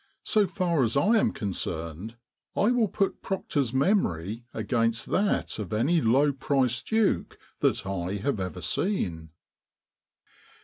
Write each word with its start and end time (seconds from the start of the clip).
So 0.23 0.47
far 0.47 0.81
as 0.81 0.97
I 0.97 1.17
am 1.19 1.31
concerned 1.31 2.15
I 2.55 2.71
will 2.71 2.87
put 2.87 3.21
Proctor's 3.21 3.71
memory 3.71 4.45
against 4.51 5.05
that 5.11 5.59
of 5.59 5.71
any 5.71 6.01
low 6.01 6.31
priced 6.33 6.87
duke 6.87 7.37
that 7.59 7.85
I 7.85 8.13
have 8.15 8.39
ever 8.39 8.61
seen. 8.61 9.29